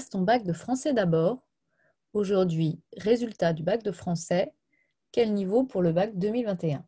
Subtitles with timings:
[0.00, 1.42] ton bac de français d'abord.
[2.12, 4.52] Aujourd'hui, résultat du bac de français.
[5.12, 6.84] Quel niveau pour le bac 2021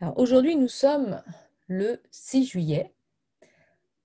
[0.00, 1.22] Alors aujourd'hui, nous sommes
[1.68, 2.92] le 6 juillet.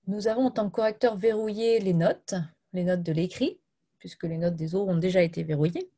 [0.06, 2.34] Nous avons en tant que correcteur verrouillé les notes,
[2.72, 3.58] les notes de l'écrit,
[3.98, 5.90] puisque les notes des autres ont déjà été verrouillées.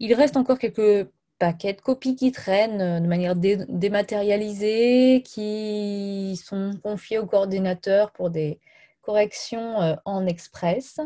[0.00, 7.18] Il reste encore quelques paquets de copies qui traînent de manière dématérialisée, qui sont confiés
[7.18, 8.60] au coordinateur pour des,
[9.04, 10.98] corrections euh, en express.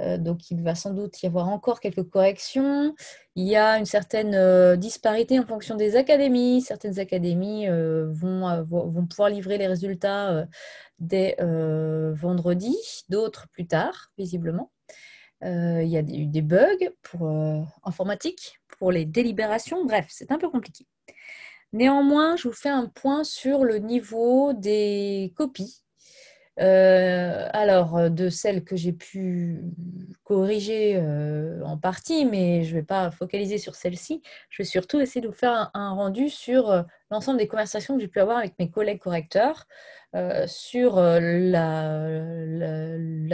[0.00, 2.94] Euh, donc, il va sans doute y avoir encore quelques corrections.
[3.36, 6.62] Il y a une certaine euh, disparité en fonction des académies.
[6.62, 10.46] Certaines académies vont, pouvoir livrer les résultats
[10.98, 12.76] dès vendredi,
[13.08, 14.70] d'autres plus tard, visiblement.
[15.42, 17.28] il y a eu des bugs pour
[17.84, 19.84] informatique, pour les délibérations.
[19.84, 20.86] Bref, c'est un peu compliqué.
[21.74, 25.81] Néanmoins, je vous fais un point sur le niveau des copies
[26.60, 29.62] euh, alors, euh, de celles que j'ai pu
[30.22, 35.00] corriger euh, en partie, mais je ne vais pas focaliser sur celle-ci, je vais surtout
[35.00, 38.58] essayer de vous faire un, rendu sur l'ensemble des conversations que j'ai pu avoir avec
[38.58, 39.66] mes collègues correcteurs
[40.46, 41.68] sur la,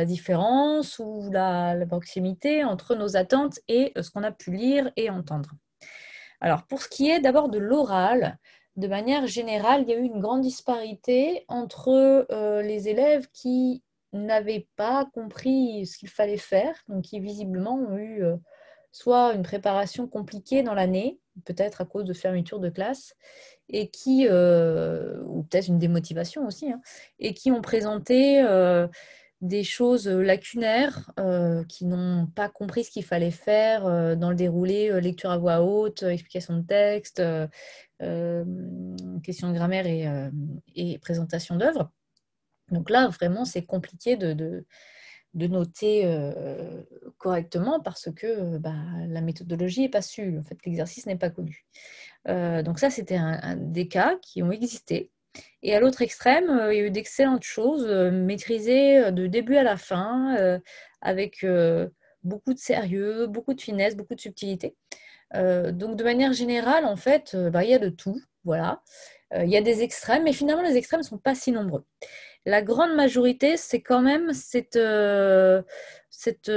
[0.05, 5.11] différence ou la, la, proximité entre nos attentes et ce qu'on a pu lire et
[5.11, 5.51] entendre.
[6.41, 8.39] Alors, pour ce qui est d'abord de l'oral,
[8.79, 13.83] de manière générale, il y a eu une grande disparité entre euh, les élèves qui
[14.13, 18.37] n'avaient pas compris ce qu'il fallait faire, donc qui visiblement ont eu euh,
[18.93, 23.17] soit une préparation compliquée dans l'année, peut-être à cause de fermeture de classe,
[23.69, 26.81] et qui, euh, ou peut-être une démotivation aussi, hein,
[27.19, 28.41] et qui ont présenté
[29.41, 31.13] des choses lacunaires,
[31.69, 36.03] qui n'ont pas compris ce qu'il fallait faire dans le déroulé, lecture à voix haute,
[36.03, 37.23] explication de texte,
[38.01, 38.45] euh,
[39.25, 40.31] question de grammaire et, euh,
[41.01, 41.91] présentation d'œuvres.
[42.71, 44.65] Donc là, vraiment, c'est compliqué de,
[45.35, 46.83] noter euh,
[47.17, 48.77] correctement parce que bah,
[49.09, 51.67] la méthodologie n'est pas su, en fait, l'exercice n'est pas connu.
[52.27, 55.11] donc ça, c'était un, des cas qui ont existé.
[55.63, 59.77] Et à l'autre extrême, il y a eu d'excellentes choses maîtrisées de début à la
[59.77, 60.61] fin,
[61.01, 61.45] avec
[62.23, 64.77] beaucoup de sérieux, beaucoup de finesse, beaucoup de subtilité.
[65.35, 68.21] Euh, donc, de manière générale, en fait, euh, bah, il y a de tout.
[68.45, 68.83] Voilà.
[69.35, 71.85] Euh, il y a des extrêmes, mais finalement, les extrêmes ne sont pas si nombreux.
[72.49, 74.79] La grande majorité, c'est quand même cette,
[76.09, 76.51] cette,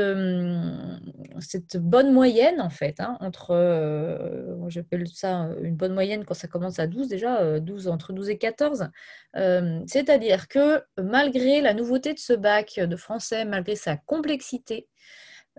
[1.40, 6.80] cette, bonne moyenne, en fait, hein, entre, j'appelle ça une bonne moyenne quand ça commence
[6.80, 8.90] à 12 déjà, 12, entre 12 et 14.
[9.34, 14.88] C'est-à-dire que malgré la nouveauté de ce bac de français, malgré sa complexité,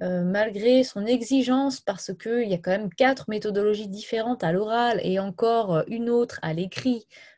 [0.00, 4.98] euh, malgré son exigence, parce qu'il y a quand même quatre méthodologies différentes à l'oral
[5.04, 7.31] et encore euh, une autre à l'écrit euh,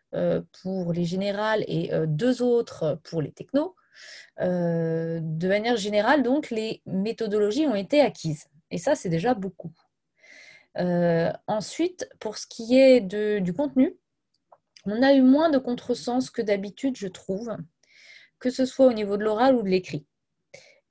[0.62, 3.74] pour les générales et deux autres pour les technos,
[4.40, 8.46] de manière générale, donc, les méthodologies ont été acquises.
[8.70, 9.72] Et ça, c'est déjà beaucoup.
[10.76, 13.96] ensuite, pour ce qui est du contenu,
[14.86, 17.56] on a eu moins de contresens que d'habitude, je trouve,
[18.38, 20.06] que ce soit au niveau de l'oral ou de l'écrit.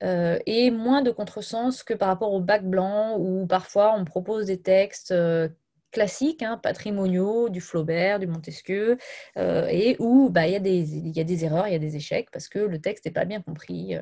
[0.02, 4.46] Euh, et moins de contresens que par rapport au bac blanc où parfois on propose
[4.46, 5.48] des textes euh,
[5.94, 8.98] classiques, hein, patrimoniaux, du Flaubert, du Montesquieu,
[9.38, 12.48] euh, et où bah, il y, a des, erreurs, il y a des échecs parce
[12.48, 13.96] que le texte n'est pas bien compris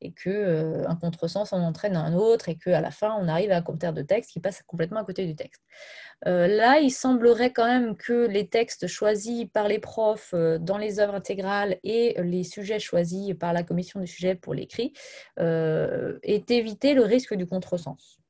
[0.00, 3.56] et qu'un un contresens en entraîne un autre et qu'à la fin on arrive à
[3.58, 5.62] un commentaire de texte qui passe complètement à côté du texte.
[6.26, 10.78] Euh, là, il semblerait quand même que les textes choisis par les profs euh, dans
[10.78, 14.92] les œuvres intégrales et les sujets choisis par la commission du sujet pour l'écrit
[15.40, 18.21] euh, aient évité le risque du contresens.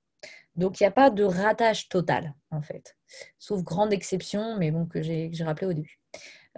[0.57, 2.97] Donc, il n'y a pas de ratage total, en fait,
[3.39, 5.99] sauf grande exception, mais bon, que j'ai rappelé au début.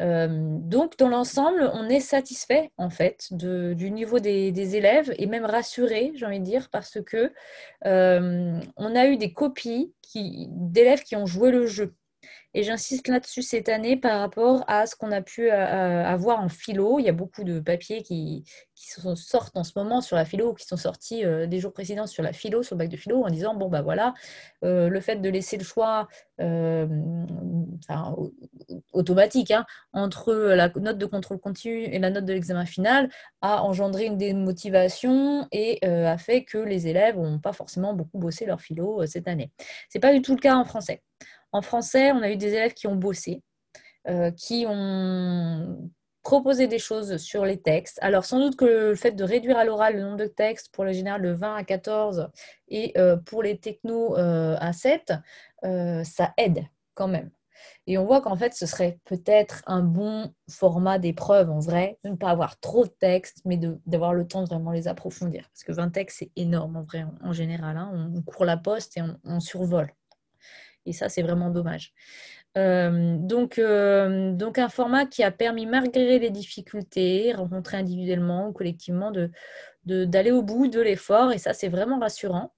[0.00, 0.28] Euh,
[0.59, 6.12] donc, dans l'ensemble, on est satisfait en fait du niveau des, élèves et même rassuré,
[6.15, 7.32] j'ai envie de dire, parce que
[7.87, 11.94] euh, on a eu des copies d'élèves qui ont joué le jeu.
[12.56, 16.49] Et j'insiste là-dessus cette année par rapport à ce qu'on a pu euh, avoir en
[16.49, 17.00] philo.
[17.00, 18.44] Il y a beaucoup de papiers qui,
[18.76, 18.87] qui
[19.17, 22.06] sortent en ce moment sur la philo ou qui sont sortis euh, des jours précédents
[22.06, 24.14] sur la philo, sur le bac de philo, en disant bon, bah voilà,
[24.62, 26.06] euh, le fait de laisser le choix
[28.93, 33.08] automatique hein, entre la note de contrôle continu et la note de l'examen final
[33.40, 38.46] a engendré une démotivation et a fait que les élèves n'ont pas forcément beaucoup bossé
[38.46, 39.52] leur philo cette année.
[39.90, 41.02] Ce n'est pas du tout le cas en français.
[41.54, 43.40] En français, on a eu des élèves qui ont bossé,
[44.08, 45.88] euh, qui ont
[46.24, 47.96] proposé des choses sur les textes.
[48.02, 50.84] Alors, sans doute que le fait de réduire à l'oral le nombre de textes pour
[50.84, 52.28] le général de 20 à 14
[52.66, 55.12] et euh, pour les technos euh, à 7,
[55.62, 57.30] ça aide quand même.
[57.86, 62.10] Et on voit qu'en fait, ce serait peut-être un bon format d'épreuve en vrai, de
[62.10, 65.48] ne pas avoir trop de textes, mais d'avoir le temps de vraiment les approfondir.
[65.52, 67.76] Parce que 20 textes, c'est énorme en vrai, en, général.
[67.76, 68.10] Hein.
[68.14, 69.92] On, court la poste et on, survole.
[70.86, 71.92] Et ça, c'est vraiment dommage.
[72.56, 78.52] Euh, donc, euh, donc, un format qui a permis, malgré les difficultés rencontrées individuellement ou
[78.52, 81.32] collectivement, d'aller de, au bout de l'effort.
[81.32, 82.52] Et ça, c'est vraiment rassurant.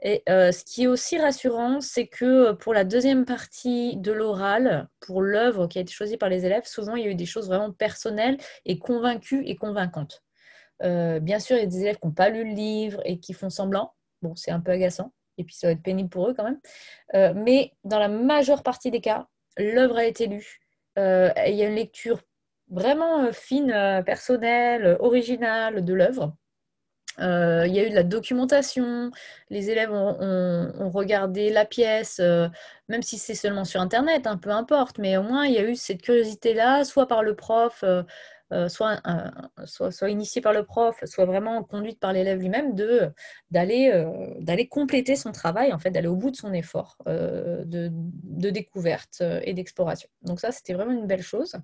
[0.00, 4.88] Et euh, ce qui est aussi rassurant, c'est que pour la deuxième partie de l'oral,
[5.00, 7.26] pour l'œuvre qui a été choisie par les élèves, souvent il y a eu des
[7.26, 10.22] choses vraiment personnelles et convaincues et convaincantes.
[10.80, 13.32] Bien sûr, il y a des élèves qui n'ont pas lu le livre et qui
[13.32, 13.92] font semblant.
[14.22, 16.60] Bon, c'est un peu agaçant et puis ça va être pénible pour eux quand même.
[17.14, 19.26] Euh, mais dans la majeure partie des cas,
[19.56, 20.60] l'œuvre a été lue.
[20.96, 22.20] il y a une lecture
[22.70, 26.36] vraiment fine, personnelle, originale de l'œuvre.
[27.20, 29.10] Euh, il y a eu de la documentation,
[29.50, 32.48] les élèves ont, regardé la pièce, euh,
[32.88, 35.64] même si c'est seulement sur Internet, hein, peu importe, mais au moins il y a
[35.64, 38.02] eu cette curiosité-là, soit par le prof, euh,
[38.68, 39.00] soit,
[39.66, 42.74] soit, initiée par le prof, soit vraiment conduite par l'élève lui-même,
[43.50, 49.54] d'aller compléter son travail, en d'aller au bout de son effort de, de, découverte et
[49.54, 50.08] d'exploration.
[50.22, 51.56] Donc ça, c'était vraiment une belle chose.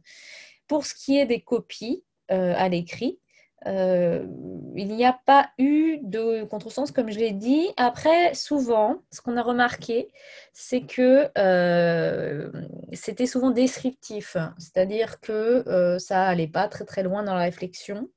[0.67, 3.19] Pour ce qui est des copies à l'écrit,
[3.67, 4.27] euh,
[4.75, 7.69] il n'y a pas eu de contresens, comme je l'ai dit.
[7.77, 10.11] Après, souvent, ce qu'on a remarqué,
[10.53, 12.51] c'est que euh,
[12.93, 18.09] c'était souvent descriptif, c'est-à-dire que euh, ça allait pas très très loin dans la réflexion.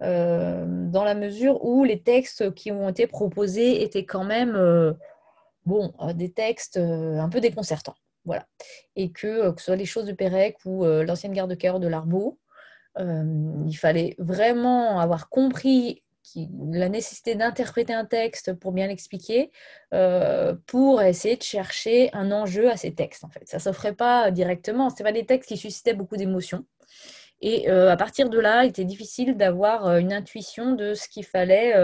[0.00, 4.54] dans la mesure où les textes qui ont été proposés étaient quand même
[5.66, 7.96] bon, des textes un peu déconcertants.
[8.24, 8.46] Voilà.
[8.96, 11.88] Et que, que ce soit les choses de Pérec ou l'ancienne garde de cœur de
[11.88, 12.38] Larbeau,
[12.98, 16.04] il fallait vraiment avoir compris
[16.72, 19.50] la nécessité d'interpréter un texte pour bien l'expliquer,
[19.92, 23.24] euh, pour essayer de chercher un enjeu à ces textes.
[23.24, 24.90] En fait, ça s'offrait pas directement.
[24.90, 26.64] Ce pas des textes qui suscitaient beaucoup d'émotions.
[27.40, 31.24] Et euh, à partir de là, il était difficile d'avoir une intuition de ce qu'il
[31.24, 31.74] fallait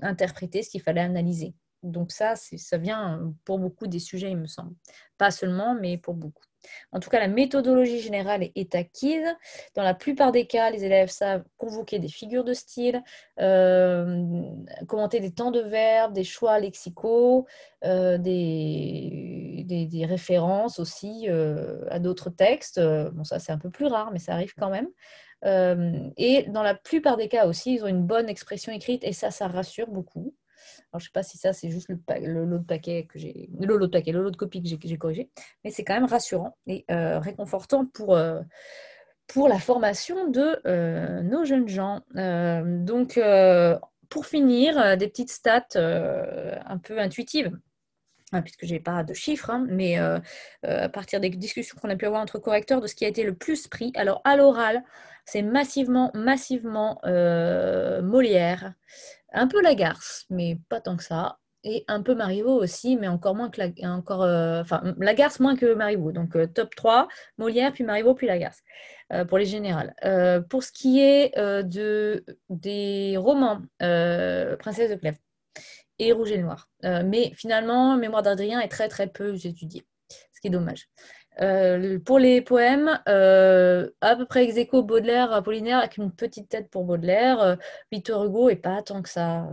[0.00, 1.54] interpréter, ce qu'il fallait analyser.
[1.82, 4.74] Donc ça, ça vient pour beaucoup des sujets, il me semble.
[5.18, 6.42] Pas seulement, mais pour beaucoup.
[6.92, 9.26] En tout cas, la méthodologie générale est acquise.
[9.74, 13.02] Dans la plupart des cas, les élèves savent convoquer des figures de style,
[13.40, 14.42] euh,
[14.86, 17.46] commenter des temps de verbe, des choix lexicaux,
[17.84, 22.80] euh, des, références aussi euh, à d'autres textes.
[22.80, 24.88] Bon, ça, c'est un peu plus rare, mais ça arrive quand même.
[26.16, 29.30] et dans la plupart des cas aussi, ils ont une bonne expression écrite et ça,
[29.30, 30.34] ça rassure beaucoup.
[30.92, 33.48] Alors, je ne sais pas si ça, c'est juste le, lot de paquet que j'ai,
[33.58, 35.30] le lot de paquet, le lot de copies que j'ai, corrigé,
[35.64, 38.40] mais c'est quand même rassurant et euh, réconfortant pour, euh,
[39.26, 42.02] pour la formation de euh, nos jeunes gens.
[42.14, 43.20] donc,
[44.08, 47.50] pour finir, des petites stats un peu intuitives.
[48.32, 49.98] Hein, puisque je n'ai pas de chiffres, hein, mais
[50.62, 53.22] à partir des discussions qu'on a pu avoir entre correcteurs de ce qui a été
[53.22, 53.92] le plus pris.
[53.94, 54.82] Alors à l'oral,
[55.24, 58.74] c'est massivement, massivement Molière,
[59.36, 61.38] un peu Lagarce, mais pas tant que ça.
[61.62, 64.62] Et un peu Marivaux aussi, mais encore moins que la, encore, euh,
[65.40, 66.12] moins que Marivaux.
[66.12, 68.62] Donc euh, top 3, Molière, puis Marivaux, puis Lagarce,
[69.12, 69.94] euh, pour les générales.
[70.48, 75.18] pour ce qui est de, des romans, Princesse de Clèves
[75.98, 76.68] et Rouge et Noir.
[76.82, 79.84] mais finalement, Mémoire d'Adrien est très très peu étudié,
[80.32, 80.88] ce qui est dommage.
[81.42, 86.70] Euh, pour les poèmes, euh, à peu près ex Baudelaire, Apollinaire, avec une petite tête
[86.70, 87.40] pour Baudelaire.
[87.40, 87.56] Euh,
[87.92, 89.48] Victor Hugo et pas tant que ça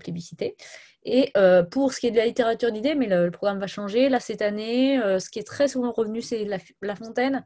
[0.00, 0.56] plébiscité.
[1.04, 1.32] Et
[1.70, 4.08] pour ce qui est de la littérature d'idées, mais le, programme va changer.
[4.08, 6.44] Là, cette année, ce qui est très souvent revenu, c'est
[6.80, 7.44] la, Fontaine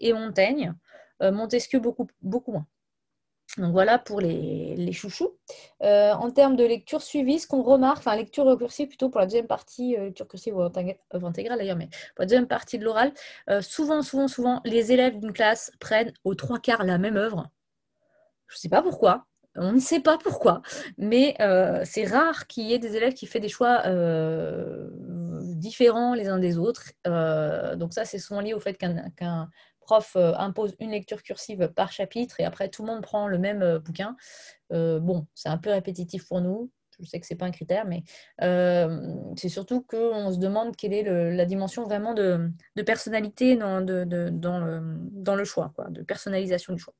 [0.00, 0.74] et Montaigne.
[1.20, 2.66] Montesquieu, beaucoup, beaucoup moins.
[3.58, 5.36] Donc voilà pour les, chouchous.
[5.82, 9.26] Euh, en termes de lecture suivie, ce qu'on remarque, enfin lecture recursive plutôt pour la
[9.26, 13.12] deuxième partie, euh, lecture cursive ou intégrale d'ailleurs, mais pour la deuxième partie de l'oral,
[13.50, 17.50] euh, souvent, souvent, souvent, les élèves d'une classe prennent aux trois quarts la même œuvre.
[18.46, 20.62] Je ne sais pas pourquoi, on ne sait pas pourquoi,
[20.96, 21.36] mais
[21.84, 23.82] c'est rare qu'il y ait des élèves qui font des choix
[25.56, 26.92] différents les uns des autres.
[27.76, 29.50] donc ça, c'est souvent lié au fait qu'un
[29.88, 33.38] prof euh, impose une lecture cursive par chapitre et après tout le monde prend le
[33.38, 34.16] même euh, bouquin.
[34.70, 36.70] Euh, bon, c'est un peu répétitif pour nous.
[37.00, 38.02] Je sais que ce n'est pas un critère, mais
[39.36, 42.50] c'est surtout qu'on se demande quelle est la dimension vraiment de,
[42.84, 46.94] personnalité dans, le, choix, de personnalisation du choix.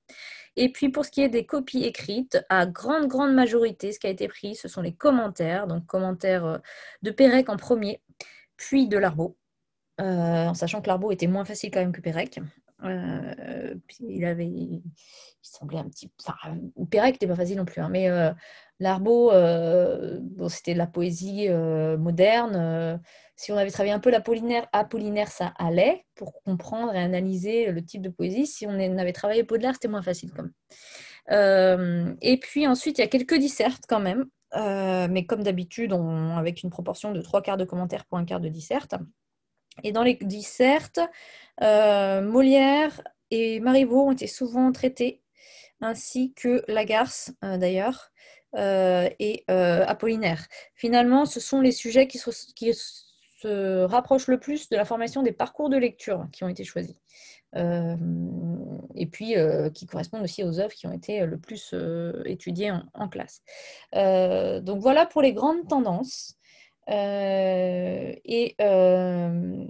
[0.55, 4.07] Et puis pour ce qui est des copies écrites, à grande, grande majorité, ce qui
[4.07, 5.67] a été pris, ce sont les commentaires.
[5.67, 6.61] Donc commentaires
[7.03, 8.01] de Pérec en premier,
[8.57, 9.37] puis de Larbeau.
[9.99, 12.39] en sachant que Larbeau était moins facile quand même que Pérec.
[12.85, 14.83] Il avait, il
[15.43, 16.59] semblait un petit, enfin,
[16.91, 18.09] Pérec n'était pas facile non plus, hein, mais
[18.81, 21.49] L'arbo, bon, c'était de la poésie
[21.99, 23.01] moderne.
[23.35, 27.85] si on avait travaillé un peu l'Apollinaire, Apollinaire, ça allait pour comprendre et analyser le
[27.85, 28.47] type de poésie.
[28.47, 32.17] Si on avait travaillé Baudelaire, c'était moins facile quand même.
[32.21, 34.27] et puis ensuite, il y a quelques dissertes quand même.
[35.11, 38.49] mais comme d'habitude, avec une proportion de trois quarts de commentaires pour un quart de
[38.49, 38.95] disserte.
[39.85, 41.01] Et dans les dissertes,
[41.61, 45.23] Molière et Marivaux ont été souvent traités,
[45.81, 48.11] ainsi que Lagarce d'ailleurs.
[48.57, 50.47] Euh, et euh, Apollinaire.
[50.75, 55.69] Finalement, ce sont les sujets qui se, rapprochent le plus de la formation des parcours
[55.69, 56.97] de lecture qui ont été choisis.
[57.57, 57.97] Euh,
[58.95, 59.35] et puis
[59.75, 61.75] qui correspondent aussi aux œuvres qui ont été le plus
[62.25, 63.43] étudiées en classe.
[63.93, 66.38] donc voilà pour les grandes tendances.
[66.91, 68.15] Euh,
[68.61, 69.65] euh,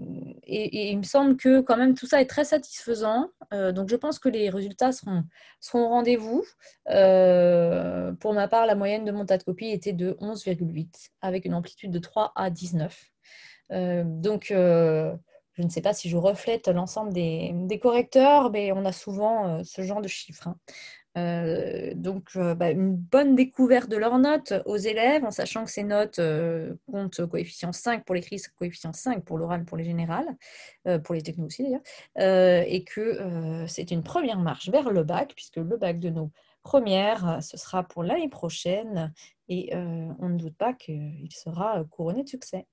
[0.45, 3.31] et, il me semble que quand même tout ça est très satisfaisant.
[3.53, 5.25] Euh, donc je pense que les résultats seront,
[5.75, 6.45] au rendez-vous.
[6.87, 11.55] pour ma part, la moyenne de mon tas de copies était de 11,8 avec une
[11.55, 13.11] amplitude de 3 à 19.
[14.05, 18.93] donc je ne sais pas si je reflète l'ensemble des, des, correcteurs, mais on a
[18.93, 20.49] souvent ce genre de chiffres.
[21.19, 25.71] Euh, donc, euh, bah, une bonne découverte de leurs notes aux élèves, en sachant que
[25.71, 30.29] ces notes euh, comptent coefficient 5 pour l'écrit, coefficient 5 pour l'oral, pour les générales,
[31.05, 35.57] pour les technos aussi d'ailleurs, et que c'est une première marche vers le bac, puisque
[35.57, 36.31] le bac de nos
[36.63, 39.13] premières, ce sera pour l'année prochaine,
[39.49, 42.67] et on ne doute pas qu'il sera couronné de succès.